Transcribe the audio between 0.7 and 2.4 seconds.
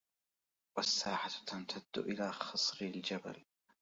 والساحة تمتد إلى